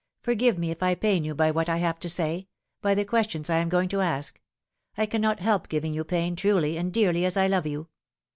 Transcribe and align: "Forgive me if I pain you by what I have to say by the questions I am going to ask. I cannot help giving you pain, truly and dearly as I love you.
"Forgive 0.23 0.57
me 0.57 0.71
if 0.71 0.81
I 0.81 0.95
pain 0.95 1.23
you 1.23 1.35
by 1.35 1.51
what 1.51 1.69
I 1.69 1.77
have 1.77 1.99
to 1.99 2.09
say 2.09 2.47
by 2.81 2.95
the 2.95 3.05
questions 3.05 3.51
I 3.51 3.59
am 3.59 3.69
going 3.69 3.87
to 3.89 4.01
ask. 4.01 4.41
I 4.97 5.05
cannot 5.05 5.41
help 5.41 5.69
giving 5.69 5.93
you 5.93 6.03
pain, 6.03 6.35
truly 6.35 6.75
and 6.75 6.91
dearly 6.91 7.23
as 7.23 7.37
I 7.37 7.45
love 7.45 7.67
you. 7.67 7.87